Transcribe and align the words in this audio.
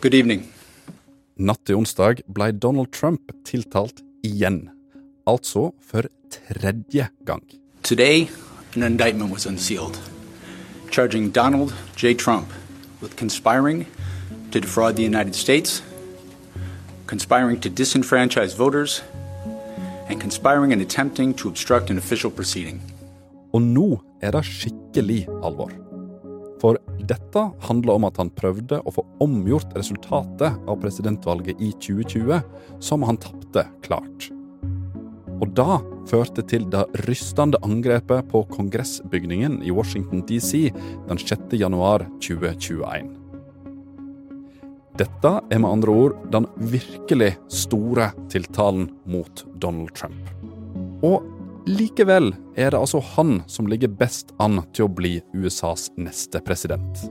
Good 0.00 0.14
evening. 0.14 0.44
Natt 1.42 1.64
til 1.66 1.74
onsdag 1.74 2.20
ble 2.30 2.52
Donald 2.54 2.92
Trump 2.94 3.32
tiltalt 3.42 3.98
igjen. 4.22 4.68
Altså 5.26 5.72
for 5.82 6.06
tredje 6.30 7.08
gang. 7.26 7.42
Today, 7.82 8.28
an 8.76 8.84
indictment 8.84 9.32
was 9.32 9.44
unsealed, 9.46 9.98
charging 10.92 11.34
Donald 11.34 11.74
J. 11.96 12.14
Trump 12.14 12.46
with 13.02 13.16
conspiring 13.16 13.86
to 14.52 14.60
defraud 14.60 14.94
the 14.94 15.02
United 15.02 15.34
States, 15.34 15.82
conspiring 17.08 17.60
to 17.60 17.68
disenfranchise 17.68 18.56
voters, 18.56 19.02
and 20.08 20.20
conspiring 20.20 20.72
and 20.72 20.80
attempting 20.80 21.34
to 21.34 21.48
obstruct 21.48 21.90
an 21.90 21.98
official 21.98 22.30
proceeding. 22.30 22.80
Og 23.52 23.62
nå 23.62 24.00
er 24.22 24.30
det 24.30 24.44
skikkelig 24.44 25.26
alvor. 25.42 25.87
Dette 27.08 27.44
handler 27.64 27.96
om 27.96 28.06
at 28.08 28.18
han 28.20 28.30
prøvde 28.36 28.82
å 28.84 28.92
få 28.92 29.04
omgjort 29.24 29.72
resultatet 29.78 30.58
av 30.68 30.80
presidentvalget 30.82 31.60
i 31.64 31.70
2020, 31.80 32.42
som 32.84 33.06
han 33.08 33.20
tapte 33.22 33.64
klart. 33.86 34.28
Og 35.38 35.54
da 35.56 35.78
førte 36.10 36.42
til 36.50 36.66
det 36.72 36.82
rystende 37.06 37.60
angrepet 37.64 38.26
på 38.32 38.42
kongressbygningen 38.52 39.60
i 39.64 39.72
Washington 39.72 40.24
DC 40.28 40.68
den 41.08 41.22
6. 41.22 41.54
januar 41.56 42.04
2021. 42.18 43.14
Dette 44.98 45.30
er 45.46 45.60
med 45.62 45.70
andre 45.70 45.94
ord 45.94 46.16
den 46.34 46.48
virkelig 46.58 47.36
store 47.54 48.10
tiltalen 48.32 48.88
mot 49.06 49.44
Donald 49.62 49.94
Trump. 49.94 50.32
Og 51.06 51.22
likevel 51.68 52.32
er 52.56 52.72
det 52.72 52.78
altså 52.78 53.00
han 53.14 53.42
som 53.50 53.68
ligger 53.68 53.92
best 54.00 54.32
an 54.42 54.60
til 54.72 54.86
å 54.86 54.92
bli 54.92 55.18
USAs 55.36 55.88
neste 56.00 56.40
president. 56.44 57.04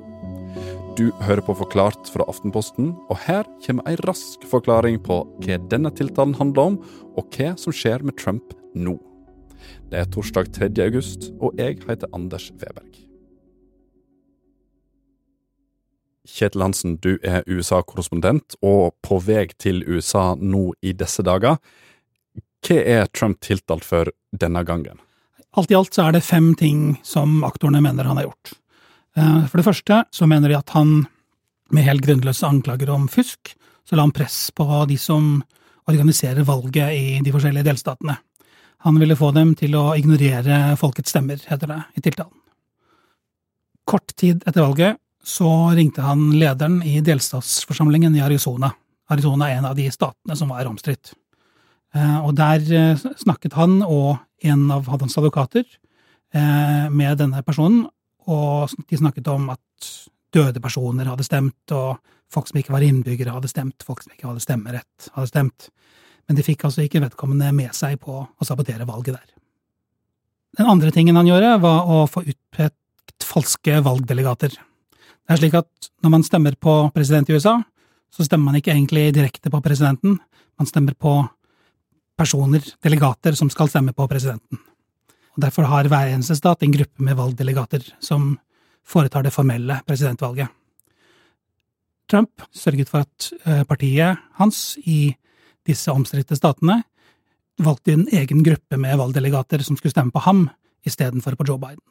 Du 0.98 1.12
hører 1.22 1.44
på 1.46 1.54
Forklart 1.60 2.10
fra 2.10 2.26
Aftenposten, 2.26 2.96
og 3.06 3.20
her 3.28 3.46
kommer 3.62 3.86
ei 3.86 3.98
rask 4.08 4.42
forklaring 4.50 4.98
på 5.06 5.20
hva 5.44 5.60
denne 5.70 5.92
tiltalen 5.94 6.34
handler 6.40 6.72
om, 6.72 6.80
og 7.14 7.38
hva 7.38 7.52
som 7.62 7.76
skjer 7.76 8.06
med 8.08 8.18
Trump 8.18 8.56
nå. 8.74 8.96
Det 9.92 10.02
er 10.02 10.10
torsdag 10.14 10.50
3. 10.58 10.72
august, 10.88 11.30
og 11.38 11.54
jeg 11.60 11.78
heter 11.86 12.10
Anders 12.18 12.50
Weberg. 12.58 13.04
Kjetil 16.28 16.66
Hansen, 16.66 16.98
du 16.98 17.16
er 17.24 17.46
USA-korrespondent 17.48 18.58
og 18.66 18.98
på 19.06 19.22
vei 19.24 19.46
til 19.62 19.86
USA 19.88 20.34
nå 20.36 20.72
i 20.84 20.92
disse 20.98 21.24
dager. 21.24 21.62
Hva 22.66 22.78
er 22.82 23.12
Trump 23.14 23.42
tiltalt 23.46 23.86
for 23.86 24.12
denne 24.32 24.64
gangen? 24.68 25.02
Alt 25.58 25.72
i 25.72 25.78
alt 25.78 25.94
så 25.94 26.08
er 26.08 26.18
det 26.18 26.26
fem 26.26 26.54
ting 26.58 26.98
som 27.06 27.44
aktorene 27.48 27.82
mener 27.82 28.10
han 28.10 28.20
har 28.20 28.28
gjort. 28.30 28.54
Eh, 29.18 29.46
for 29.50 29.60
det 29.60 29.66
første 29.66 30.04
så 30.14 30.28
mener 30.30 30.52
de 30.52 30.58
at 30.60 30.74
han 30.76 31.08
med 31.74 31.88
helt 31.88 32.06
grunnløse 32.06 32.48
anklager 32.48 32.92
om 32.94 33.08
fusk, 33.12 33.56
så 33.88 33.96
la 33.96 34.06
han 34.06 34.16
press 34.16 34.50
på 34.56 34.68
de 34.88 34.98
som 35.00 35.42
organiserer 35.88 36.46
valget 36.48 36.94
i 36.94 37.20
de 37.24 37.34
forskjellige 37.34 37.70
delstatene. 37.70 38.18
Han 38.86 39.00
ville 39.00 39.18
få 39.18 39.32
dem 39.36 39.56
til 39.58 39.74
å 39.80 39.90
ignorere 39.98 40.76
folkets 40.80 41.14
stemmer, 41.16 41.40
heter 41.50 41.72
det 41.72 41.80
i 41.98 42.04
tiltalen. 42.04 42.36
Kort 43.88 44.12
tid 44.20 44.44
etter 44.46 44.62
valget 44.62 45.00
så 45.24 45.50
ringte 45.76 46.04
han 46.04 46.30
lederen 46.38 46.82
i 46.84 47.00
delstatsforsamlingen 47.04 48.16
i 48.16 48.24
Arizona. 48.24 48.70
Arizona 49.12 49.50
er 49.50 49.62
en 49.62 49.70
av 49.72 49.76
de 49.76 49.88
statene 49.92 50.36
som 50.40 50.52
var 50.52 50.68
omstridt. 50.70 51.14
Eh, 51.96 52.18
og 52.24 52.36
der 52.38 52.64
eh, 52.74 53.06
snakket 53.20 53.56
han 53.58 53.82
og 53.86 54.18
en 54.44 54.66
av 54.72 54.90
hans 54.92 55.18
advokater 55.18 55.66
med 56.38 57.16
denne 57.18 57.40
personen 57.48 57.86
og 58.28 58.74
de 58.90 59.00
snakket 59.00 59.28
om 59.32 59.48
at 59.54 59.90
døde 60.36 60.62
personer 60.64 61.08
hadde 61.08 61.26
stemt, 61.26 61.72
og 61.72 61.98
folk 62.32 62.50
som 62.50 62.60
ikke 62.60 62.74
var 62.76 62.84
innbyggere, 62.84 63.34
hadde 63.36 63.52
stemt, 63.52 63.86
folk 63.88 64.04
som 64.04 64.14
ikke 64.14 64.28
hadde 64.28 64.44
stemmerett, 64.44 65.10
hadde 65.16 65.32
stemt. 65.32 65.70
Men 66.28 66.38
de 66.38 66.44
fikk 66.44 66.66
altså 66.68 66.84
ikke 66.84 67.02
vedkommende 67.06 67.54
med 67.56 67.76
seg 67.76 67.96
på 68.04 68.20
å 68.28 68.48
sabotere 68.48 68.88
valget 68.88 69.16
der. 69.16 69.30
Den 70.60 70.68
andre 70.68 70.92
tingen 70.92 71.16
han 71.16 71.30
gjorde, 71.30 71.56
var 71.64 71.88
å 71.88 72.04
få 72.12 72.26
utpekt 72.28 73.24
falske 73.24 73.80
valgdelegater. 73.86 74.52
Det 74.52 75.36
er 75.36 75.40
slik 75.40 75.56
at 75.60 75.90
når 76.04 76.14
man 76.14 76.26
stemmer 76.28 76.56
på 76.60 76.76
president 76.96 77.30
i 77.32 77.38
USA, 77.38 77.56
så 78.12 78.26
stemmer 78.28 78.52
man 78.52 78.60
ikke 78.60 78.74
egentlig 78.74 79.10
direkte 79.16 79.52
på 79.52 79.62
presidenten, 79.64 80.20
man 80.58 80.68
stemmer 80.68 80.96
på 80.98 81.20
personer, 82.18 82.64
delegater, 82.84 83.36
som 83.38 83.50
skal 83.54 83.70
stemme 83.72 83.94
på 83.94 84.08
presidenten. 84.10 84.60
Og 85.38 85.44
Derfor 85.46 85.70
har 85.70 85.90
hver 85.90 86.10
eneste 86.10 86.36
stat 86.36 86.64
en 86.66 86.74
gruppe 86.74 87.04
med 87.06 87.18
valgdelegater 87.18 87.86
som 88.02 88.36
foretar 88.88 89.26
det 89.26 89.34
formelle 89.36 89.82
presidentvalget. 89.86 90.50
Trump 92.08 92.42
sørget 92.56 92.90
for 92.90 93.04
at 93.04 93.32
eh, 93.46 93.64
partiet 93.68 94.18
hans 94.40 94.78
i 94.88 95.12
disse 95.68 95.92
omstridte 95.92 96.38
statene 96.40 96.82
valgte 97.60 97.94
en 97.94 98.08
egen 98.14 98.44
gruppe 98.46 98.80
med 98.80 98.98
valgdelegater 98.98 99.64
som 99.66 99.78
skulle 99.78 99.92
stemme 99.92 100.14
på 100.16 100.24
ham 100.24 100.48
istedenfor 100.88 101.36
på 101.36 101.48
Joe 101.50 101.60
Biden. 101.60 101.84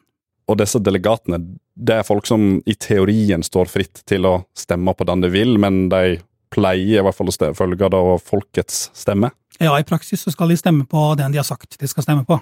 Og 0.47 0.57
disse 0.61 0.79
delegatene, 0.79 1.41
det 1.75 1.99
er 1.99 2.07
folk 2.07 2.27
som 2.27 2.61
i 2.65 2.75
teorien 2.79 3.43
står 3.43 3.69
fritt 3.69 4.01
til 4.07 4.25
å 4.25 4.39
stemme 4.57 4.93
på 4.95 5.07
den 5.07 5.25
de 5.25 5.31
vil, 5.31 5.57
men 5.59 5.87
de 5.91 6.17
pleier 6.53 7.01
i 7.01 7.03
hvert 7.03 7.17
fall 7.17 7.29
å 7.29 7.53
følge 7.57 7.89
da 7.91 8.01
folkets 8.23 8.87
stemme? 8.95 9.33
Ja, 9.59 9.79
i 9.79 9.83
praksis 9.83 10.21
så 10.21 10.31
skal 10.31 10.49
de 10.49 10.57
stemme 10.57 10.85
på 10.85 11.15
den 11.17 11.33
de 11.33 11.41
har 11.41 11.47
sagt 11.47 11.79
de 11.79 11.87
skal 11.87 12.03
stemme 12.03 12.25
på. 12.25 12.37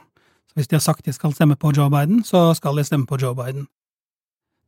Så 0.48 0.59
Hvis 0.59 0.68
de 0.68 0.76
har 0.76 0.84
sagt 0.84 1.06
de 1.06 1.14
skal 1.14 1.34
stemme 1.34 1.56
på 1.56 1.72
Joe 1.76 1.90
Biden, 1.90 2.24
så 2.24 2.53
skal 2.53 2.76
de 2.76 2.84
stemme 2.84 3.06
på 3.06 3.18
Joe 3.22 3.36
Biden. 3.36 3.68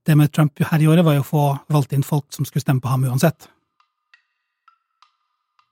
Det 0.06 0.16
med 0.16 0.31
Trump 0.31 0.59
her 0.59 0.80
i 0.80 0.88
året 0.88 1.06
var 1.06 1.18
jo 1.18 1.25
å 1.25 1.28
få 1.28 1.46
valgt 1.68 1.94
inn 1.94 2.03
folk 2.03 2.25
som 2.31 2.46
skulle 2.46 2.63
stemme 2.63 2.81
på 2.81 2.88
ham 2.88 3.03
uansett. 3.03 3.50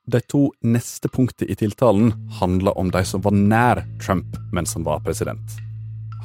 De 0.06 0.20
to 0.22 0.52
neste 0.62 1.10
punktene 1.10 1.50
i 1.50 1.56
tiltalen 1.56 2.12
handler 2.40 2.78
om 2.78 2.92
de 2.92 3.06
som 3.06 3.24
var 3.26 3.32
nær 3.32 3.86
Trump 4.04 4.36
mens 4.54 4.76
han 4.76 4.84
var 4.84 5.00
president. 5.00 5.65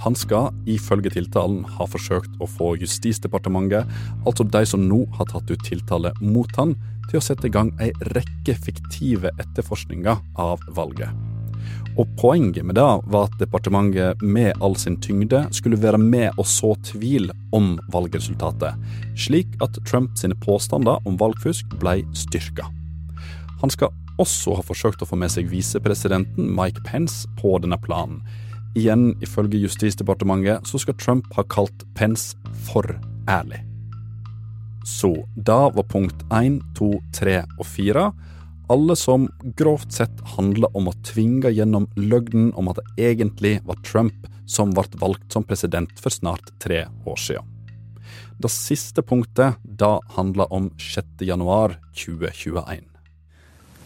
Han 0.00 0.16
skal 0.16 0.54
ifølge 0.70 1.12
tiltalen 1.12 1.64
ha 1.76 1.86
forsøkt 1.88 2.38
å 2.40 2.48
få 2.48 2.72
Justisdepartementet, 2.80 3.88
altså 4.24 4.46
de 4.48 4.62
som 4.68 4.86
nå 4.88 5.02
har 5.18 5.28
tatt 5.28 5.50
ut 5.50 5.66
tiltale 5.66 6.14
mot 6.22 6.50
han, 6.56 6.76
til 7.10 7.18
å 7.18 7.24
sette 7.24 7.50
i 7.50 7.52
gang 7.52 7.72
ei 7.82 7.90
rekke 8.14 8.54
fiktive 8.56 9.32
etterforskninger 9.42 10.22
av 10.40 10.62
valget. 10.76 11.10
Og 11.98 12.08
Poenget 12.16 12.64
med 12.64 12.78
det 12.78 12.86
var 13.12 13.26
at 13.26 13.38
departementet 13.40 14.22
med 14.22 14.54
all 14.64 14.76
sin 14.78 14.96
tyngde 15.02 15.42
skulle 15.56 15.80
være 15.80 15.98
med 16.00 16.38
og 16.38 16.46
så 16.48 16.72
tvil 16.86 17.28
om 17.56 17.74
valgresultatet, 17.92 18.78
slik 19.18 19.56
at 19.64 19.76
Trump 19.88 20.14
sine 20.16 20.38
påstander 20.40 21.02
om 21.04 21.18
valgfusk 21.20 21.74
ble 21.82 21.98
styrka. 22.16 22.70
Han 23.60 23.72
skal 23.74 23.92
også 24.20 24.54
ha 24.56 24.64
forsøkt 24.64 25.02
å 25.02 25.08
få 25.08 25.18
med 25.20 25.32
seg 25.32 25.50
visepresidenten 25.50 26.48
Mike 26.56 26.84
Pence 26.86 27.28
på 27.40 27.58
denne 27.60 27.76
planen. 27.82 28.22
Igjen, 28.78 29.14
ifølge 29.22 29.58
Justisdepartementet, 29.64 30.66
så 30.66 30.78
skal 30.78 30.98
Trump 31.00 31.32
ha 31.34 31.42
kalt 31.42 31.84
Pence 31.98 32.36
for 32.68 32.86
ærlig. 33.28 33.64
Så 34.86 35.12
da 35.36 35.68
var 35.74 35.88
punkt 35.90 36.22
én, 36.30 36.60
to, 36.78 36.94
tre 37.14 37.42
og 37.58 37.66
fire 37.66 38.10
alle 38.70 38.96
som 38.96 39.28
grovt 39.42 39.92
sett 39.92 40.20
handler 40.36 40.70
om 40.78 40.86
å 40.86 40.94
tvinge 41.02 41.50
gjennom 41.50 41.88
løgnen 41.98 42.52
om 42.54 42.68
at 42.70 42.78
det 42.78 43.08
egentlig 43.10 43.56
var 43.66 43.80
Trump 43.86 44.28
som 44.46 44.70
ble 44.74 44.86
valgt 45.00 45.34
som 45.34 45.46
president 45.46 45.90
for 45.98 46.14
snart 46.14 46.52
tre 46.62 46.84
år 47.06 47.18
siden. 47.18 47.48
Det 48.40 48.50
siste 48.54 49.02
punktet 49.02 49.58
da 49.64 49.98
handler 50.14 50.52
om 50.54 50.70
6. 50.78 51.26
januar 51.26 51.76
2021. 51.98 52.86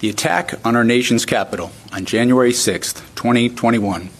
The 0.00 0.10
attack 0.10 0.54
on 0.64 0.76
our 0.76 0.84
nation's 0.84 1.24
capital 1.24 1.70
on 1.96 2.04
January 2.04 2.52
6, 2.52 2.92
2021, 3.16 4.10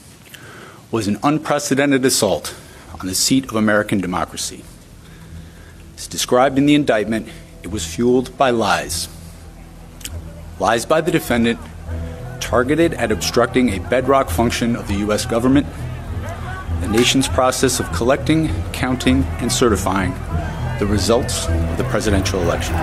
was 0.94 1.08
an 1.08 1.18
unprecedented 1.24 2.04
assault 2.04 2.54
on 3.00 3.08
the 3.08 3.14
seat 3.16 3.44
of 3.46 3.56
American 3.56 4.00
democracy. 4.00 4.62
As 5.96 6.06
described 6.06 6.56
in 6.56 6.66
the 6.66 6.76
indictment, 6.76 7.28
it 7.64 7.68
was 7.72 7.84
fueled 7.84 8.38
by 8.38 8.50
lies 8.50 9.08
lies 10.60 10.86
by 10.86 11.00
the 11.00 11.10
defendant 11.10 11.58
targeted 12.38 12.94
at 12.94 13.10
obstructing 13.10 13.70
a 13.70 13.80
bedrock 13.90 14.30
function 14.30 14.76
of 14.76 14.86
the 14.86 14.94
U.S. 15.06 15.26
government, 15.26 15.66
the 16.80 16.86
nation's 16.86 17.26
process 17.26 17.80
of 17.80 17.90
collecting, 17.90 18.48
counting, 18.70 19.24
and 19.40 19.50
certifying 19.50 20.12
the 20.78 20.86
results 20.86 21.48
of 21.48 21.76
the 21.76 21.84
presidential 21.90 22.40
election. 22.40 22.76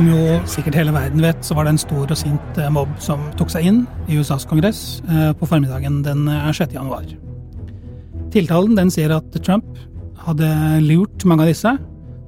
Som 0.00 0.06
jo 0.08 0.36
sikkert 0.48 0.78
hele 0.78 0.94
verden 0.96 1.20
vet, 1.20 1.42
så 1.44 1.52
var 1.52 1.66
det 1.66 1.74
en 1.74 1.78
stor 1.82 2.08
og 2.08 2.16
sint 2.16 2.56
eh, 2.56 2.70
mobb 2.72 2.94
som 3.04 3.20
tok 3.36 3.50
seg 3.52 3.66
inn 3.68 3.80
i 4.08 4.16
USAs 4.16 4.46
kongress 4.48 4.78
eh, 5.04 5.34
på 5.36 5.44
formiddagen 5.44 5.98
den 6.06 6.22
6. 6.24 6.60
Eh, 6.62 6.76
januar. 6.78 7.02
Tiltalen 8.32 8.78
den 8.78 8.88
sier 8.88 9.12
at 9.12 9.34
Trump 9.44 9.66
hadde 10.24 10.46
lurt 10.86 11.26
mange 11.28 11.44
av 11.44 11.50
disse 11.50 11.74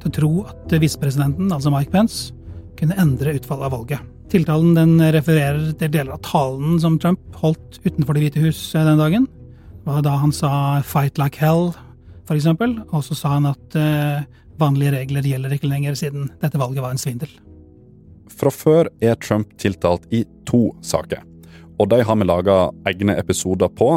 til 0.02 0.10
å 0.10 0.12
tro 0.18 0.32
at 0.50 0.74
visepresidenten, 0.82 1.48
altså 1.48 1.72
Mike 1.72 1.88
Pence, 1.94 2.34
kunne 2.76 2.98
endre 3.00 3.32
utfallet 3.38 3.70
av 3.70 3.72
valget. 3.72 4.02
Tiltalen 4.34 4.76
den 4.76 4.92
refererer 5.16 5.70
til 5.80 5.94
deler 5.94 6.18
av 6.18 6.20
talen 6.28 6.76
som 6.82 6.98
Trump 7.00 7.38
holdt 7.40 7.78
utenfor 7.86 8.18
Det 8.18 8.26
hvite 8.26 8.42
hus 8.44 8.60
den 8.76 9.00
dagen. 9.00 9.24
Det 9.78 9.86
var 9.86 10.04
da 10.04 10.18
han 10.20 10.34
sa 10.36 10.82
'fight 10.84 11.16
like 11.16 11.40
hell' 11.40 11.72
f.eks.. 12.28 12.52
Og 12.92 13.00
så 13.00 13.16
sa 13.16 13.32
han 13.40 13.48
at 13.48 13.80
vanlige 14.60 14.92
regler 14.92 15.24
gjelder 15.24 15.56
ikke 15.56 15.72
lenger, 15.72 15.96
siden 15.96 16.28
dette 16.42 16.60
valget 16.60 16.84
var 16.84 16.92
en 16.92 17.00
svindel. 17.00 17.32
Fra 18.30 18.52
før 18.52 18.90
er 19.02 19.18
Trump 19.20 19.52
tiltalt 19.60 20.06
i 20.14 20.24
to 20.48 20.70
saker. 20.84 21.22
Og 21.80 21.88
de 21.90 22.02
har 22.06 22.18
vi 22.18 22.26
laga 22.28 22.56
egne 22.86 23.16
episoder 23.18 23.70
på. 23.72 23.96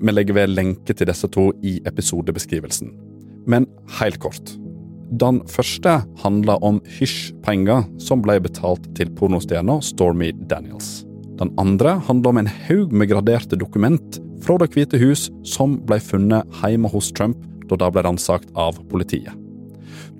Vi 0.00 0.12
legger 0.12 0.36
ved 0.36 0.52
lenke 0.54 0.94
til 0.94 1.08
disse 1.10 1.28
to 1.34 1.50
i 1.62 1.80
episodebeskrivelsen. 1.88 2.92
Men 3.46 3.66
helt 3.98 4.20
kort. 4.22 4.54
Den 5.20 5.42
første 5.50 6.00
handler 6.22 6.62
om 6.64 6.80
hysj-penger 6.98 7.84
som 8.02 8.22
ble 8.24 8.38
betalt 8.42 8.86
til 8.96 9.12
pornostjerna 9.18 9.80
Stormy 9.84 10.32
Daniels. 10.50 11.04
Den 11.38 11.50
andre 11.58 11.98
handler 12.06 12.30
om 12.30 12.42
en 12.42 12.52
haug 12.68 12.94
med 12.94 13.10
graderte 13.10 13.58
dokument 13.58 14.20
fra 14.44 14.58
Det 14.60 14.70
hvite 14.74 15.00
hus 15.00 15.28
som 15.46 15.78
ble 15.88 15.98
funnet 16.02 16.60
hjemme 16.62 16.90
hos 16.92 17.12
Trump 17.12 17.40
da 17.68 17.78
det 17.80 17.94
ble 17.94 18.04
ransakt 18.06 18.50
av 18.54 18.78
politiet. 18.90 19.43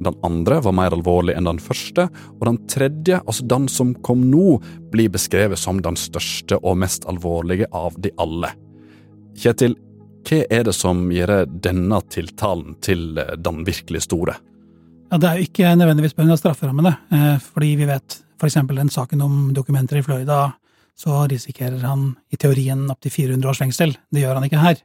Den 0.04 0.16
andre 0.26 0.60
var 0.64 0.76
mer 0.76 0.94
alvorlig 0.96 1.36
enn 1.36 1.48
den 1.48 1.62
første, 1.62 2.08
og 2.38 2.46
den 2.48 2.60
tredje, 2.70 3.20
altså 3.24 3.46
den 3.50 3.68
som 3.72 3.94
kom 4.06 4.26
nå, 4.30 4.58
blir 4.92 5.12
beskrevet 5.14 5.60
som 5.60 5.82
den 5.84 5.98
største 6.00 6.60
og 6.62 6.78
mest 6.82 7.08
alvorlige 7.10 7.70
av 7.74 7.98
de 8.00 8.12
alle. 8.22 8.52
Kjetil, 9.38 9.76
hva 10.24 10.40
er 10.48 10.64
det 10.64 10.74
som 10.76 11.06
gjør 11.12 11.44
denne 11.46 12.00
tiltalen 12.12 12.76
til 12.84 13.18
eh, 13.20 13.36
den 13.36 13.64
virkelig 13.66 14.06
store? 14.06 14.38
Ja, 15.10 15.18
Det 15.18 15.28
er 15.28 15.38
jo 15.38 15.48
ikke 15.48 15.76
nødvendigvis 15.76 16.16
pga. 16.16 16.36
strafferammene, 16.36 16.96
eh, 17.12 17.38
fordi 17.38 17.74
vi 17.76 17.86
vet 17.86 18.20
f.eks. 18.40 18.54
den 18.66 18.90
saken 18.90 19.22
om 19.22 19.54
dokumenter 19.54 19.98
i 19.98 20.02
Florida, 20.02 20.54
så 20.96 21.26
risikerer 21.28 21.82
han 21.82 22.14
i 22.30 22.36
teorien 22.36 22.86
opptil 22.90 23.10
400 23.10 23.50
års 23.50 23.58
fengsel. 23.58 23.96
Det 24.12 24.22
gjør 24.22 24.38
han 24.38 24.44
ikke 24.46 24.62
her. 24.62 24.76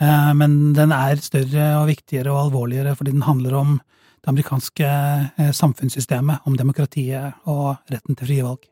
Eh, 0.00 0.32
men 0.34 0.74
den 0.74 0.92
er 0.92 1.20
større 1.22 1.66
og 1.82 1.88
viktigere 1.92 2.32
og 2.32 2.48
alvorligere 2.48 2.96
fordi 2.98 3.14
den 3.14 3.26
handler 3.28 3.58
om 3.60 3.76
det 4.24 4.30
amerikanske 4.32 4.90
eh, 5.36 5.50
samfunnssystemet, 5.52 6.46
om 6.48 6.56
demokratiet 6.56 7.44
og 7.50 7.76
retten 7.92 8.16
til 8.16 8.30
frie 8.30 8.44
valg. 8.46 8.64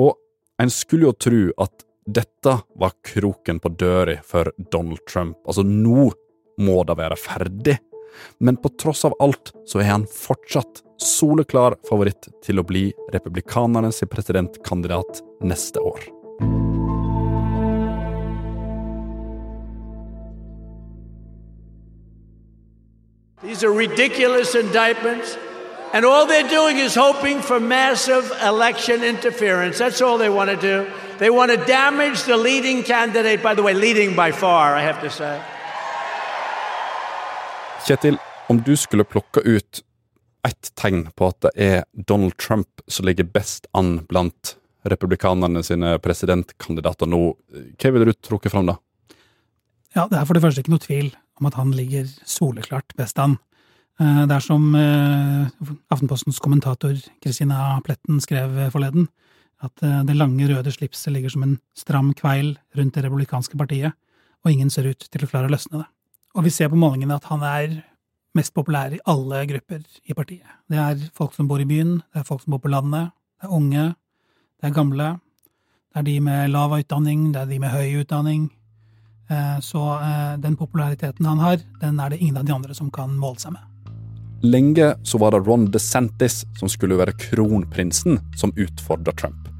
Og 0.00 0.16
en 0.60 0.72
skulle 0.72 1.08
jo 1.08 1.16
tro 1.16 1.44
at 1.64 1.86
dette 2.10 2.56
var 2.80 2.96
kroken 3.06 3.60
på 3.62 3.72
døra 3.80 4.18
for 4.26 4.52
Donald 4.72 5.00
Trump. 5.08 5.38
Altså, 5.46 5.64
nå 5.64 6.10
må 6.60 6.82
det 6.84 6.98
være 6.98 7.16
ferdig. 7.16 7.78
Men 8.42 8.58
på 8.60 8.72
tross 8.80 9.04
av 9.06 9.14
alt 9.22 9.52
så 9.68 9.80
er 9.80 9.92
han 9.92 10.08
fortsatt 10.10 10.82
soleklar 11.00 11.78
favoritt 11.88 12.28
til 12.44 12.60
å 12.60 12.66
bli 12.66 12.90
republikanernes 13.14 14.02
presidentkandidat 14.10 15.22
neste 15.46 15.80
år. 15.80 16.19
These 23.42 23.64
are 23.64 23.72
ridiculous 23.72 24.54
indictments. 24.54 25.38
And 25.92 26.04
all 26.04 26.26
they're 26.26 26.48
doing 26.48 26.76
is 26.76 26.94
hoping 26.94 27.40
for 27.40 27.58
massive 27.58 28.30
election 28.42 29.02
interference. 29.02 29.78
That's 29.78 30.02
all 30.02 30.18
they 30.18 30.28
want 30.28 30.50
to 30.50 30.56
do. 30.56 30.86
They 31.18 31.30
want 31.30 31.50
to 31.50 31.56
damage 31.56 32.22
the 32.24 32.36
leading 32.36 32.82
candidate, 32.82 33.42
by 33.42 33.54
the 33.54 33.62
way, 33.62 33.74
leading 33.74 34.14
by 34.14 34.30
far, 34.30 34.76
I 34.76 34.82
have 34.82 35.00
to 35.00 35.10
say. 35.10 35.40
Kjetil, 37.86 38.18
om 38.48 38.60
du 38.60 38.76
skulle 38.76 39.04
plukke 39.04 39.40
ut 39.40 39.82
ett 40.44 40.70
tegn 40.76 41.06
på 41.16 41.32
at 41.32 41.40
det 41.40 41.50
er 41.56 41.82
Donald 41.92 42.36
Trump 42.36 42.84
som 42.88 43.08
ligger 43.08 43.24
best 43.24 43.66
an 43.72 44.04
blant 44.08 44.54
republikanerne 44.84 45.64
sine 45.64 45.96
presidentkandidater 45.98 47.08
nå, 47.08 47.22
hva 47.80 47.92
ville 47.92 48.12
du 48.12 48.12
trukket 48.12 48.52
fram 48.52 48.68
da? 48.68 48.76
Ja, 49.96 50.06
det 50.12 50.20
er 50.20 50.28
for 50.28 50.36
det 50.36 50.44
første 50.44 50.62
ikke 50.62 50.76
noe 50.76 50.84
tvil 50.84 51.10
om 51.40 51.48
at 51.48 51.56
han 51.58 51.72
ligger 51.74 52.08
soleklart 52.28 52.94
best 52.98 53.18
an. 53.18 53.38
Eh, 54.00 54.22
det 54.28 54.36
er 54.36 54.44
som 54.44 54.70
eh, 54.76 55.48
Aftenpostens 55.92 56.40
kommentator 56.42 56.96
Kristina 57.22 57.80
Pletten 57.84 58.20
skrev 58.22 58.56
forleden, 58.72 59.08
at 59.64 59.84
eh, 59.84 60.02
det 60.08 60.16
lange, 60.16 60.48
røde 60.48 60.72
slipset 60.72 61.12
ligger 61.12 61.32
som 61.32 61.46
en 61.46 61.58
stram 61.76 62.12
kveil 62.16 62.54
rundt 62.76 62.96
det 62.96 63.04
republikanske 63.06 63.58
partiet, 63.60 63.96
og 64.44 64.52
ingen 64.52 64.70
ser 64.72 64.88
ut 64.92 65.08
til 65.08 65.24
å 65.24 65.30
klare 65.30 65.50
å 65.50 65.54
løsne 65.54 65.82
det. 65.82 65.88
Og 66.36 66.46
vi 66.46 66.52
ser 66.54 66.70
på 66.70 66.78
målingene 66.78 67.16
at 67.18 67.26
han 67.32 67.42
er 67.44 67.80
mest 68.36 68.54
populær 68.54 68.92
i 68.94 69.02
alle 69.10 69.42
grupper 69.50 69.82
i 70.06 70.14
partiet. 70.14 70.46
Det 70.70 70.78
er 70.78 71.08
folk 71.16 71.34
som 71.34 71.48
bor 71.50 71.60
i 71.60 71.66
byen, 71.66 71.98
det 72.12 72.22
er 72.22 72.28
folk 72.28 72.44
som 72.44 72.54
bor 72.54 72.62
på 72.62 72.70
landet, 72.70 73.10
det 73.40 73.48
er 73.48 73.56
unge, 73.56 73.88
det 74.60 74.68
er 74.68 74.76
gamle, 74.76 75.10
det 75.90 76.00
er 76.00 76.06
de 76.06 76.16
med 76.22 76.52
lav 76.52 76.76
utdanning, 76.78 77.32
det 77.34 77.42
er 77.42 77.50
de 77.50 77.58
med 77.64 77.74
høy 77.74 78.04
utdanning, 78.04 78.46
Eh, 78.50 78.59
så 79.62 79.82
eh, 79.96 80.38
den 80.42 80.56
populariteten 80.58 81.26
han 81.26 81.42
har, 81.42 81.60
den 81.80 82.00
er 82.00 82.10
det 82.10 82.18
ingen 82.20 82.40
av 82.40 82.48
de 82.48 82.54
andre 82.54 82.74
som 82.74 82.90
kan 82.90 83.12
måle 83.18 83.38
seg 83.42 83.54
med. 83.54 83.66
Lenge 84.40 84.94
så 85.04 85.20
var 85.20 85.34
det 85.34 85.42
Ron 85.44 85.68
DeSantis 85.70 86.42
som 86.58 86.70
skulle 86.72 86.96
være 86.96 87.16
kronprinsen 87.20 88.18
som 88.40 88.54
utfordra 88.56 89.12
Trump. 89.12 89.50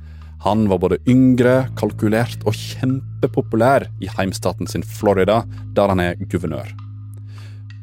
Han 0.40 0.68
var 0.70 0.80
både 0.80 0.96
yngre, 1.10 1.68
kalkulert 1.76 2.46
og 2.48 2.56
kjempepopulær 2.56 3.84
i 4.00 4.08
heimstaten 4.16 4.70
sin 4.70 4.86
Florida, 4.86 5.42
der 5.76 5.92
han 5.92 6.00
er 6.00 6.16
guvernør. 6.32 6.70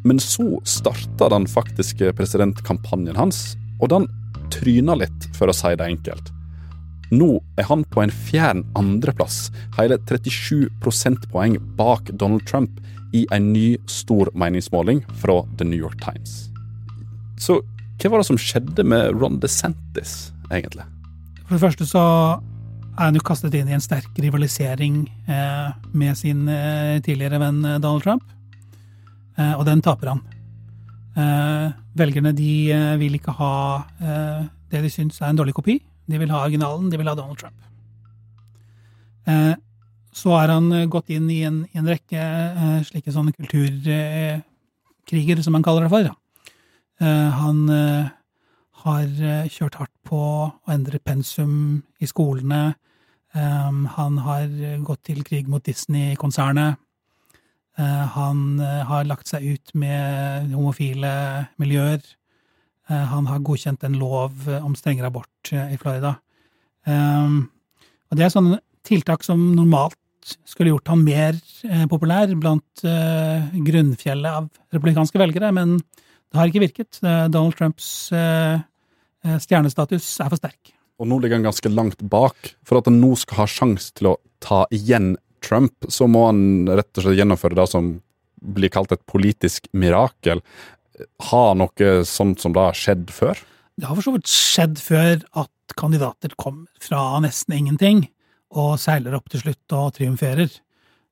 Men 0.07 0.17
så 0.23 0.57
starta 0.65 1.29
den 1.29 1.45
faktiske 1.49 2.15
presidentkampanjen 2.17 3.19
hans, 3.19 3.53
og 3.77 3.91
den 3.93 4.09
tryna 4.53 4.97
litt, 4.97 5.29
for 5.37 5.51
å 5.51 5.55
si 5.55 5.75
det 5.77 5.85
enkelt. 5.85 6.33
Nå 7.11 7.37
er 7.55 7.67
han 7.69 7.85
på 7.87 8.03
en 8.03 8.11
fjern 8.11 8.65
andreplass, 8.75 9.47
hele 9.77 9.99
37 10.09 10.67
prosentpoeng 10.83 11.55
bak 11.79 12.11
Donald 12.11 12.43
Trump 12.49 12.81
i 13.15 13.23
en 13.31 13.53
ny 13.53 13.77
stor 13.87 14.31
meningsmåling 14.35 15.03
fra 15.21 15.39
The 15.57 15.67
New 15.67 15.79
York 15.79 16.01
Times. 16.03 16.49
Så 17.39 17.61
hva 17.97 18.11
var 18.11 18.21
det 18.21 18.29
som 18.29 18.39
skjedde 18.41 18.83
med 18.85 19.15
Ron 19.17 19.39
DeSantis, 19.41 20.33
egentlig? 20.51 20.85
For 21.47 21.55
det 21.55 21.63
første 21.63 21.87
så 21.87 22.03
er 22.97 23.07
han 23.07 23.17
jo 23.17 23.23
kastet 23.25 23.55
inn 23.57 23.69
i 23.71 23.75
en 23.77 23.83
sterk 23.83 24.17
rivalisering 24.19 25.05
eh, 25.29 25.69
med 25.97 26.17
sin 26.19 26.47
eh, 26.51 26.97
tidligere 27.05 27.39
venn 27.41 27.63
eh, 27.63 27.79
Donald 27.81 28.03
Trump, 28.03 28.25
eh, 29.37 29.53
og 29.53 29.63
den 29.69 29.81
taper 29.85 30.11
han. 30.13 30.23
Eh, 31.17 31.67
velgerne 31.97 32.35
de 32.37 32.51
eh, 32.73 32.95
vil 33.01 33.17
ikke 33.17 33.33
ha 33.39 33.53
det 34.67 34.81
de 34.83 34.89
syns 34.91 35.21
er 35.21 35.31
en 35.31 35.37
dårlig 35.39 35.55
kopi 35.55 35.77
de 36.07 36.19
vil 36.21 36.31
ha 36.31 36.43
originalen, 36.45 36.91
de 36.91 36.99
vil 36.99 37.09
ha 37.09 37.15
Donald 37.15 37.39
Trump. 37.39 37.67
Eh, 39.27 39.55
så 40.11 40.37
har 40.37 40.53
han 40.55 40.71
eh, 40.71 40.87
gått 40.87 41.09
inn 41.13 41.29
i 41.31 41.41
en, 41.47 41.65
i 41.73 41.79
en 41.79 41.89
rekke 41.89 42.21
eh, 42.21 42.83
slike 42.87 43.13
sånne 43.13 43.35
kulturkriger, 43.35 45.41
som 45.43 45.57
han 45.57 45.65
kaller 45.65 45.87
det 45.87 45.93
for. 45.93 46.15
Han 46.97 47.57
har 48.81 49.07
kjørt 49.53 49.75
hardt 49.77 49.93
på 50.07 50.17
å 50.17 50.71
endre 50.73 50.97
pensum 50.97 51.83
i 52.01 52.09
skolene. 52.09 52.73
Han 53.37 54.17
har 54.25 54.49
gått 54.81 55.03
til 55.11 55.21
krig 55.27 55.45
mot 55.45 55.61
Disney-konsernet. 55.61 56.81
Han 58.17 58.57
har 58.89 59.05
lagt 59.05 59.29
seg 59.29 59.45
ut 59.45 59.75
med 59.77 60.49
homofile 60.57 61.13
miljøer. 61.61 62.01
Eh, 62.87 63.07
han 63.11 63.27
har 63.27 63.43
godkjent 63.43 63.83
en 63.83 63.97
lov 63.99 64.47
eh, 64.47 64.63
om 64.63 64.75
strengere 64.77 65.09
abort 65.11 65.51
eh, 65.51 65.73
i 65.75 65.79
Florida. 65.81 66.15
Og 66.87 68.15
det 68.15 68.23
er 68.23 68.31
sånne 68.31 68.61
tiltak 68.87 69.25
som 69.27 69.41
normalt 69.57 69.97
skulle 70.47 70.71
gjort 70.71 70.87
han 70.87 71.01
mer 71.03 71.35
populær 71.91 72.31
blant 72.39 72.83
grunnfjellet 73.67 74.37
av 74.39 74.47
republikanske 74.71 75.19
velgere, 75.19 75.49
men 75.51 75.73
det 75.81 76.39
har 76.39 76.47
ikke 76.47 76.63
virket. 76.63 77.01
Donald 77.03 77.57
Trumps 77.59 78.07
stjernestatus 78.07 80.07
er 80.23 80.31
for 80.31 80.39
sterk. 80.39 80.71
Og 80.95 81.11
nå 81.11 81.19
ligger 81.19 81.41
han 81.41 81.49
ganske 81.49 81.73
langt 81.73 82.07
bak. 82.07 82.53
For 82.63 82.79
at 82.79 82.87
han 82.87 83.01
nå 83.03 83.11
skal 83.19 83.41
ha 83.41 83.51
sjanse 83.51 83.91
til 83.99 84.13
å 84.13 84.17
ta 84.39 84.63
igjen 84.71 85.17
Trump, 85.43 85.91
så 85.91 86.07
må 86.07 86.29
han 86.29 86.71
rett 86.71 86.93
og 86.95 87.03
slett 87.03 87.19
gjennomføre 87.19 87.59
det 87.59 87.67
som 87.75 87.97
blir 88.37 88.71
kalt 88.71 88.93
et 88.95 89.03
politisk 89.09 89.67
mirakel. 89.75 90.39
Har 91.29 91.55
noe 91.59 91.91
sånt 92.07 92.41
som 92.41 92.55
har 92.57 92.77
skjedd 92.77 93.11
før? 93.13 93.39
Det 93.77 93.85
har 93.85 93.97
for 93.97 94.07
så 94.07 94.13
vidt 94.15 94.31
skjedd 94.31 94.79
før 94.81 95.19
at 95.37 95.75
kandidater 95.77 96.33
kom 96.39 96.63
fra 96.81 97.19
nesten 97.21 97.53
ingenting 97.57 98.07
og 98.57 98.77
seiler 98.81 99.17
opp 99.17 99.27
til 99.29 99.43
slutt 99.43 99.75
og 99.75 99.91
triumferer. 99.97 100.49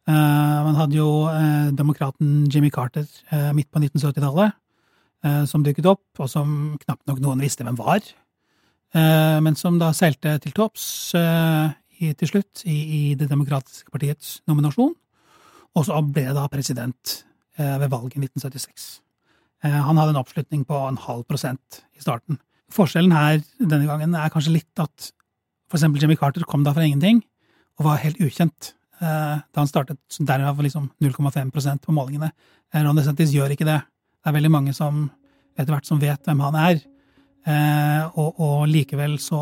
Uh, 0.06 0.62
man 0.68 0.78
hadde 0.78 1.00
jo 1.00 1.26
uh, 1.26 1.72
demokraten 1.74 2.46
Jimmy 2.54 2.70
Carter 2.74 3.08
uh, 3.32 3.52
midt 3.58 3.72
på 3.74 3.82
1970-tallet 3.82 4.62
som 5.50 5.64
dukket 5.66 5.88
opp, 5.90 6.04
og 6.22 6.28
som 6.30 6.50
knapt 6.84 7.08
nok 7.10 7.18
noen 7.24 7.40
visste 7.42 7.66
hvem 7.66 7.80
var. 7.80 8.04
men 8.94 9.56
som 9.58 9.80
da 9.82 9.88
seilte 9.90 10.36
til 10.44 10.54
topps 10.54 11.16
til 11.98 12.30
slutt 12.30 12.62
i, 12.70 13.16
Det 13.18 13.26
demokratiske 13.32 13.90
partiets 13.90 14.44
nominasjon, 14.46 14.94
og 15.74 15.86
så 15.88 15.98
ble 16.06 16.28
da 16.30 16.46
president 16.46 17.26
ved 17.58 17.90
valget 17.90 18.20
i 18.20 18.22
1976. 18.22 19.02
Eh, 19.66 19.82
han 19.88 19.98
hadde 19.98 20.14
en 20.14 20.22
oppslutning 20.22 20.66
på 20.68 20.78
en 20.88 21.00
halv 21.02 21.26
prosent 21.30 21.82
i 21.98 22.04
starten. 22.04 22.40
Forskjellen 22.74 23.14
her 23.16 23.42
denne 23.60 23.88
gangen 23.90 24.16
er 24.18 24.34
kanskje 24.34 24.58
litt 24.58 24.82
at 24.82 25.12
for 25.70 25.80
eksempel 25.80 26.02
Jimmy 26.02 26.18
Carter 26.20 26.46
kom 26.48 26.66
da 26.66 26.74
fra 26.76 26.86
ingenting 26.86 27.24
og 27.80 27.88
var 27.88 28.02
helt 28.04 28.20
ukjent 28.22 28.74
eh, 29.02 29.38
da 29.42 29.62
han 29.62 29.70
startet, 29.70 30.00
derav 30.20 30.62
liksom 30.62 30.90
0,5% 31.02 31.86
på 31.86 31.96
målingene. 31.96 32.32
Eh, 32.74 32.84
Ron 32.84 33.00
DeSantis 33.00 33.34
gjør 33.34 33.56
ikke 33.56 33.68
det. 33.68 33.80
Det 34.22 34.32
er 34.32 34.38
veldig 34.38 34.54
mange 34.54 34.76
som 34.78 35.08
etter 35.56 35.72
hvert 35.72 35.88
som 35.88 36.02
vet 36.02 36.28
hvem 36.28 36.42
han 36.44 36.58
er, 36.60 36.80
og, 38.18 38.40
og 38.42 38.66
likevel 38.68 39.20
så, 39.22 39.40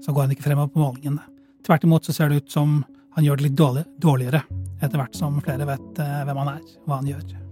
så, 0.00 0.08
går 0.08 0.24
han 0.24 0.34
ikke 0.34 0.48
fremover 0.48 0.72
på 0.72 0.82
målingene. 0.82 1.22
Tvert 1.68 1.86
imot 1.86 2.08
så 2.08 2.16
ser 2.16 2.32
det 2.32 2.42
ut 2.42 2.58
som 2.58 2.80
han 3.14 3.28
gjør 3.28 3.38
det 3.38 3.50
litt 3.50 3.58
dårlig, 3.62 3.86
dårligere 4.02 4.42
etter 4.80 4.98
hvert 4.98 5.22
som 5.22 5.38
flere 5.44 5.70
vet 5.70 6.06
hvem 6.06 6.46
han 6.46 6.56
er, 6.56 6.70
hva 6.88 7.04
han 7.04 7.12
gjør. 7.14 7.45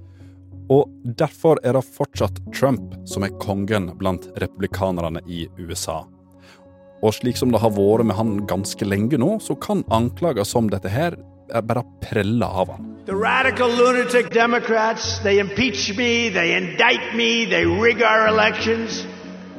Og 0.72 0.88
derfor 1.18 1.58
er 1.62 1.76
det 1.76 1.84
fortsatt 1.84 2.40
Trump 2.56 2.94
som 3.08 3.24
er 3.26 3.34
kongen 3.42 3.90
blant 4.00 4.30
republikanerne 4.40 5.20
i 5.28 5.44
USA. 5.58 6.04
Og 7.04 7.12
slik 7.12 7.36
som 7.36 7.52
det 7.52 7.60
har 7.60 7.74
vært 7.76 8.06
med 8.08 8.16
han 8.16 8.46
ganske 8.48 8.86
lenge 8.88 9.18
nå, 9.20 9.36
så 9.44 9.56
kan 9.60 9.84
anklager 9.92 10.46
som 10.48 10.70
dette 10.72 10.88
her 10.88 11.18
bare 11.52 11.84
prelle 12.00 12.46
av 12.46 12.72
han. 12.72 12.90
The 13.04 13.14
radical 13.14 13.68
lunatic 13.68 14.30
Democrats, 14.32 15.18
they 15.20 15.38
impeach 15.38 15.92
me, 15.98 16.30
they 16.30 16.56
indict 16.56 17.14
me, 17.14 17.44
they 17.44 17.66
rig 17.66 18.00
our 18.00 18.26
elections. 18.26 19.04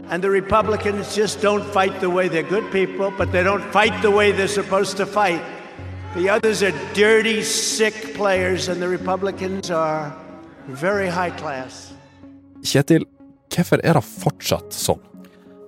And 0.10 0.24
the 0.24 0.32
Republicans 0.32 1.16
just 1.16 1.42
don't 1.42 1.64
fight 1.64 2.00
the 2.00 2.10
way 2.10 2.28
they're 2.28 2.50
good 2.50 2.72
people, 2.72 3.12
but 3.16 3.32
they 3.32 3.44
don't 3.44 3.64
fight 3.72 4.02
the 4.02 4.10
way 4.10 4.32
they're 4.32 4.48
supposed 4.48 4.98
to 4.98 5.06
fight. 5.06 5.42
The 6.16 6.30
others 6.30 6.64
are 6.64 6.74
dirty, 6.94 7.44
sick 7.44 8.16
players, 8.16 8.70
and 8.70 8.82
the 8.82 8.88
Republicans 8.88 9.70
are. 9.70 10.25
Kjetil, 12.66 13.04
hvorfor 13.54 13.82
er 13.86 14.00
det 14.00 14.02
fortsatt 14.02 14.74
sånn? 14.74 15.02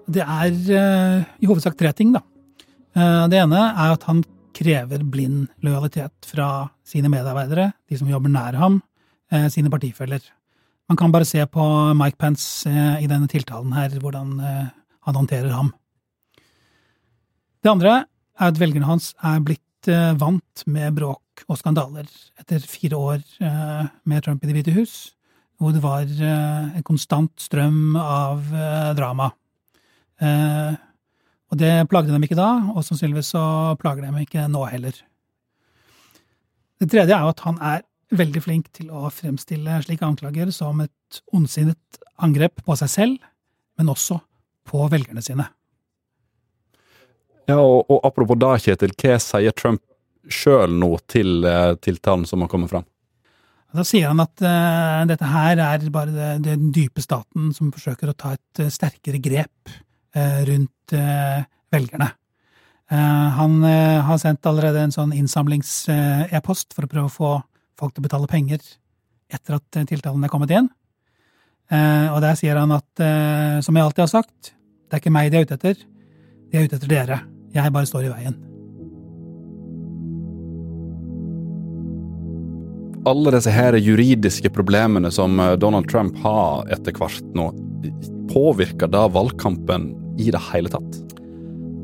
Det 0.09 0.23
er 0.23 0.55
uh, 0.71 1.27
i 1.37 1.45
hovedsak 1.45 1.75
tre 1.77 1.91
ting, 1.93 2.15
da. 2.15 2.23
Uh, 2.97 3.27
det 3.29 3.37
ene 3.43 3.59
er 3.67 3.93
at 3.93 4.07
han 4.07 4.23
krever 4.57 5.03
blind 5.05 5.51
lojalitet 5.61 6.25
fra 6.25 6.47
sine 6.87 7.11
medarbeidere, 7.13 7.69
de 7.85 7.99
som 7.99 8.09
jobber 8.09 8.33
nær 8.33 8.57
ham, 8.57 8.79
uh, 9.35 9.45
sine 9.53 9.69
partifeller. 9.69 10.23
Man 10.89 10.97
kan 10.97 11.13
bare 11.13 11.29
se 11.29 11.45
på 11.45 11.67
Mike 11.99 12.17
Pence 12.17 12.65
i 12.97 13.05
denne 13.11 13.29
tiltalen 13.29 13.75
her, 13.75 13.91
hvordan 14.01 14.37
han 14.39 15.17
håndterer 15.19 15.51
ham. 15.51 15.73
Det 17.59 17.73
andre 17.73 17.91
er 18.39 18.47
at 18.47 18.61
velgerne 18.61 18.87
hans 18.87 19.11
er 19.19 19.43
blitt 19.43 19.66
vant 20.19 20.63
med 20.67 20.95
bråk 20.97 21.43
og 21.47 21.59
skandaler 21.59 22.07
etter 22.39 22.63
fire 22.65 22.97
år 22.97 23.21
eh, 23.43 23.85
med 24.09 24.25
Trump 24.25 24.43
i 24.43 24.49
Det 24.49 24.55
hvite 24.57 24.75
hus, 24.75 24.95
hvor 25.57 25.73
det 25.75 25.83
var 25.83 26.05
eh, 26.05 26.77
en 26.77 26.85
konstant 26.87 27.33
strøm 27.41 27.95
av 27.99 28.43
drama. 28.97 29.31
Og 30.17 31.59
det 31.61 31.87
plagde 31.91 32.09
dem 32.09 32.23
ikke 32.25 32.39
da, 32.39 32.49
og 32.73 32.83
sannsynligvis 32.83 33.29
så 33.35 33.43
plager 33.79 34.07
dem 34.07 34.17
ikke 34.19 34.47
nå 34.51 34.63
heller. 34.71 34.95
Det 36.81 36.89
tredje 36.91 37.13
er 37.13 37.21
jo 37.23 37.33
at 37.33 37.43
han 37.45 37.61
er 37.61 37.85
veldig 38.17 38.41
flink 38.43 38.71
til 38.75 38.89
å 38.93 39.11
fremstille 39.13 39.81
slike 39.85 40.05
anklager 40.07 40.51
som 40.55 40.81
et 40.83 41.21
ondsinnet 41.35 42.01
angrep 42.23 42.63
på 42.65 42.75
seg 42.79 42.91
selv, 42.91 43.29
men 43.77 43.93
også 43.93 44.19
på 44.67 44.87
velgerne 44.91 45.23
sine. 45.23 45.47
Ja, 47.47 47.61
og, 47.63 47.87
og 47.87 48.03
apropos 48.03 48.39
da, 48.39 48.55
Kjetil, 48.59 48.91
hva 48.99 49.15
sier 49.23 49.55
Trump 49.55 49.83
sjøl 50.27 50.73
nå 50.75 50.91
til 51.07 51.45
uh, 51.47 51.75
tiltalen 51.79 52.27
som 52.27 52.43
har 52.43 52.51
kommet 52.51 52.71
fram? 52.71 52.85
Da 53.75 53.83
sier 53.87 54.09
han 54.11 54.21
at 54.23 54.43
uh, 54.43 55.03
dette 55.07 55.27
her 55.31 55.59
er 55.63 55.89
bare 55.93 56.11
det, 56.11 56.29
den 56.47 56.71
dype 56.75 57.03
staten 57.03 57.51
som 57.55 57.71
forsøker 57.71 58.11
å 58.11 58.17
ta 58.17 58.33
et 58.35 58.63
uh, 58.63 58.71
sterkere 58.73 59.21
grep 59.23 59.75
rundt 60.17 60.93
velgerne. 61.69 62.07
han 62.89 63.57
har 64.07 64.17
sendt 64.17 64.47
allerede 64.49 64.79
en 64.81 64.93
sånn 64.95 65.11
innsamlings-e-post 65.13 66.73
for 66.73 66.87
å 66.87 66.89
prøve 66.89 67.11
å 67.11 67.13
få 67.13 67.33
folk 67.77 67.93
til 67.93 68.01
å 68.01 68.07
betale 68.07 68.31
penger 68.31 68.63
etter 69.29 69.59
at 69.59 69.79
tiltalen 69.91 70.25
er 70.25 70.33
kommet 70.33 70.55
inn. 70.57 70.71
og 71.69 72.19
der 72.23 72.39
sier 72.39 72.57
han 72.57 72.73
at, 72.79 72.89
som 73.61 73.77
jeg 73.77 73.85
alltid 73.85 74.07
har 74.07 74.13
sagt, 74.15 74.55
det 74.87 74.97
er 74.97 75.05
ikke 75.05 75.17
meg 75.19 75.29
de 75.29 75.43
er 75.43 75.45
ute 75.45 75.59
etter, 75.59 75.87
de 76.49 76.57
er 76.57 76.65
ute 76.65 76.79
etter 76.79 76.95
dere. 76.95 77.21
Jeg 77.55 77.73
bare 77.73 77.89
står 77.89 78.07
i 78.07 78.11
veien. 78.11 78.37
Alle 83.07 83.31
disse 83.31 83.51
her 83.53 83.77
juridiske 83.79 84.51
problemene 84.51 85.11
som 85.15 85.39
eh, 85.39 85.55
Donald 85.59 85.87
Trump 85.91 86.17
har 86.23 86.67
etter 86.75 86.95
hvert 86.97 87.35
nå, 87.37 87.51
påvirker 88.33 88.91
da 88.91 89.05
valgkampen 89.07 89.93
i 90.19 90.31
det 90.33 90.41
hele 90.51 90.71
tatt? 90.73 90.97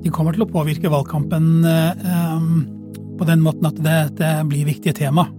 De 0.03 0.11
kommer 0.11 0.35
til 0.35 0.43
å 0.43 0.51
påvirke 0.51 0.91
valgkampen 0.91 1.63
eh, 1.63 2.49
på 3.19 3.29
den 3.29 3.43
måten 3.45 3.69
at 3.69 3.79
det, 3.85 3.97
det 4.19 4.33
blir 4.51 4.67
viktige 4.67 4.97
tema. 4.99 5.29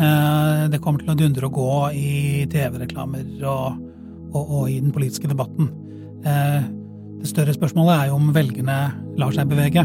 Eh, 0.00 0.66
det 0.70 0.80
kommer 0.84 1.02
til 1.02 1.12
å 1.12 1.18
dundre 1.18 1.48
og 1.48 1.56
gå 1.58 1.72
i 1.98 2.10
TV-reklamer 2.50 3.42
og, 3.42 3.80
og, 4.30 4.44
og, 4.44 4.62
i 4.70 4.78
den 4.78 4.94
politiske 4.94 5.30
debatten. 5.30 5.72
Eh, 6.24 6.60
det 7.20 7.28
større 7.28 7.52
spørsmålet 7.52 7.94
er 7.94 8.10
jo 8.10 8.16
om 8.16 8.30
velgerne 8.32 8.76
lar 9.20 9.34
seg 9.36 9.50
bevege. 9.50 9.84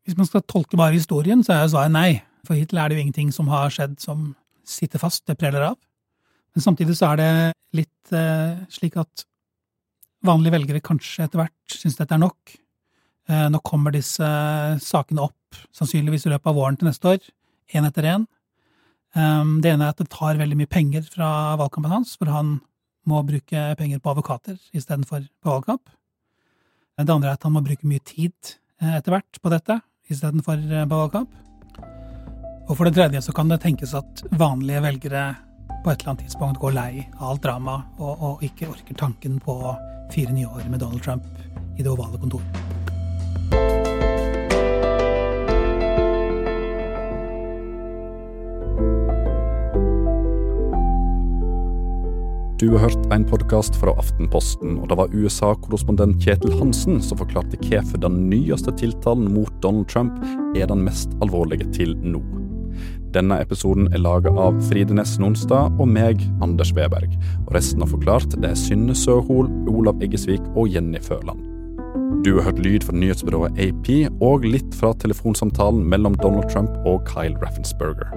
Hvis 0.05 0.17
man 0.17 0.29
skal 0.29 0.45
tolke 0.45 0.77
bare 0.77 0.93
historien, 0.93 1.41
så 1.45 1.55
er 1.55 1.69
svaret 1.73 1.93
nei. 1.93 2.09
For 2.45 2.57
hittil 2.57 2.77
er 2.77 2.89
det 2.89 2.99
jo 2.99 3.05
ingenting 3.05 3.31
som 3.33 3.49
har 3.49 3.73
skjedd 3.73 3.97
som 4.03 4.33
sitter 4.65 5.01
fast, 5.01 5.25
det 5.25 5.37
preller 5.41 5.71
av. 5.71 5.79
Men 6.53 6.63
samtidig 6.63 6.97
så 6.99 7.13
er 7.13 7.21
det 7.21 7.31
litt 7.81 8.13
eh, 8.13 8.61
slik 8.71 8.99
at 9.01 9.25
vanlige 10.27 10.55
velgere 10.55 10.83
kanskje 10.83 11.25
etter 11.25 11.41
hvert 11.41 11.75
syns 11.75 11.97
dette 11.99 12.15
er 12.15 12.21
nok. 12.21 12.55
Eh, 13.29 13.47
nå 13.49 13.61
kommer 13.65 13.93
disse 13.95 14.27
sakene 14.83 15.25
opp 15.25 15.59
sannsynligvis 15.75 16.27
i 16.27 16.33
løpet 16.33 16.51
av 16.51 16.57
våren 16.57 16.77
til 16.79 16.89
neste 16.89 17.15
år, 17.15 17.27
én 17.73 17.87
etter 17.87 18.09
én. 18.11 18.25
Ehm, 19.15 19.59
det 19.63 19.71
ene 19.71 19.87
er 19.87 19.95
at 19.95 20.01
det 20.01 20.11
tar 20.11 20.39
veldig 20.39 20.57
mye 20.59 20.71
penger 20.71 21.05
fra 21.07 21.55
valgkampen 21.59 21.93
hans, 21.93 22.15
for 22.19 22.29
han 22.31 22.59
må 23.07 23.21
bruke 23.25 23.63
penger 23.79 24.01
på 24.01 24.11
advokater 24.11 24.59
istedenfor 24.75 25.23
på 25.23 25.53
valgkamp. 25.53 25.89
Det 26.95 27.11
andre 27.11 27.31
er 27.31 27.39
at 27.39 27.43
han 27.43 27.55
må 27.55 27.63
bruke 27.63 27.87
mye 27.87 28.03
tid 28.03 28.35
eh, 28.81 28.97
etter 28.97 29.15
hvert 29.15 29.41
på 29.41 29.51
dette 29.53 29.79
istedenfor 30.11 30.59
eh, 30.59 30.85
på 30.85 31.01
valgkamp. 31.01 31.41
Og 32.65 32.73
for 32.73 32.87
det 32.87 32.95
tredje 32.97 33.21
så 33.21 33.33
kan 33.35 33.49
det 33.51 33.61
tenkes 33.63 33.93
at 33.97 34.25
vanlige 34.35 34.81
velgere 34.83 35.25
på 35.85 35.91
et 35.91 36.01
eller 36.01 36.15
annet 36.15 36.23
tidspunkt 36.25 36.57
går 36.59 36.73
lei 36.73 36.91
av 37.19 37.35
alt 37.35 37.43
drama 37.45 37.75
og, 37.99 38.13
og 38.25 38.45
ikke 38.45 38.71
orker 38.71 38.97
tanken 38.97 39.37
på 39.37 39.53
fire 40.13 40.33
nye 40.33 40.49
år 40.49 40.65
med 40.71 40.81
Donald 40.81 41.03
Trump 41.05 41.27
i 41.77 41.83
det 41.85 41.91
ovale 41.91 42.17
kontor. 42.17 42.41
Du 52.55 52.71
har 52.71 52.87
hørt 52.87 53.13
en 53.13 53.25
podkast 53.29 53.75
fra 53.77 53.93
Aftenposten, 53.99 54.79
og 54.79 54.89
det 54.89 54.97
var 54.97 55.13
USA-korrespondent 55.13 56.17
Kjetil 56.23 56.55
Hansen 56.57 56.97
som 57.03 57.19
forklarte 57.19 57.59
hvorfor 57.61 58.01
den 58.01 58.23
nyeste 58.31 58.73
tiltalen 58.79 59.29
mot 59.35 59.53
Donald 59.61 59.85
Trump 59.91 60.17
er 60.57 60.65
den 60.71 60.81
mest 60.87 61.13
alvorlige 61.21 61.69
til 61.75 61.93
nå. 62.01 62.23
Denne 63.15 63.37
episoden 63.39 63.87
er 63.95 64.01
laga 64.03 64.31
av 64.35 64.57
Fride 64.67 64.95
Næss 64.97 65.13
Nonstad 65.23 65.77
og 65.79 65.87
meg, 65.87 66.19
Anders 66.43 66.73
Weberg. 66.75 67.13
Og 67.45 67.53
resten 67.55 67.83
av 67.85 67.93
Forklart 67.93 68.33
det 68.35 68.49
er 68.49 68.57
Synne 68.59 68.95
Søhol, 68.97 69.47
Olav 69.71 70.01
Eggesvik 70.03 70.43
og 70.51 70.67
Jenny 70.73 70.99
Førland. 70.99 71.39
Du 72.25 72.33
har 72.35 72.49
hørt 72.49 72.59
lyd 72.59 72.83
fra 72.83 72.95
nyhetsbyrået 72.97 73.55
AP 73.61 73.87
og 74.19 74.43
litt 74.43 74.75
fra 74.75 74.91
telefonsamtalen 74.99 75.85
mellom 75.87 76.17
Donald 76.19 76.49
Trump 76.51 76.73
og 76.83 77.05
Kyle 77.07 77.39
Raffensperger. 77.39 78.11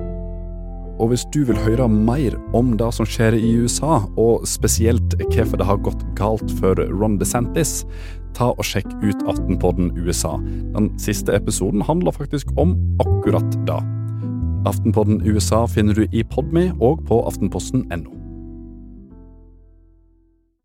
Og 0.99 1.13
hvis 1.13 1.23
du 1.31 1.45
vil 1.47 1.61
høre 1.63 1.87
mer 1.87 2.35
om 2.59 2.73
det 2.81 2.89
som 2.97 3.07
skjer 3.07 3.37
i 3.39 3.53
USA, 3.63 4.01
og 4.19 4.49
spesielt 4.51 5.15
hvorfor 5.29 5.61
det 5.61 5.69
har 5.69 5.79
gått 5.87 6.03
galt 6.19 6.51
for 6.59 6.81
Ron 6.91 7.21
DeSantis, 7.21 7.85
ta 8.35 8.51
og 8.51 8.67
sjekk 8.67 8.91
ut 9.05 9.23
Aftenpodden 9.31 9.93
USA. 10.01 10.35
Den 10.75 10.91
siste 10.99 11.39
episoden 11.39 11.87
handler 11.87 12.19
faktisk 12.19 12.51
om 12.59 12.75
akkurat 13.05 13.61
det. 13.71 13.79
Aftenpodden 14.69 15.23
USA 15.25 15.65
finner 15.67 15.97
du 15.97 16.05
i 16.13 16.23
Podme 16.29 16.69
og 16.81 17.01
på 17.09 17.23
aftenposten.no. 17.31 18.18